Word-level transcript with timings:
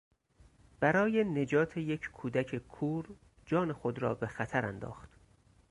برای 0.79 1.23
نجات 1.23 1.77
یک 1.77 2.09
کودک 2.13 2.57
کور 2.67 3.05
جان 3.45 3.73
خود 3.73 3.99
را 3.99 4.13
به 4.15 4.27
خطر 4.27 4.65
انداخت. 4.65 5.09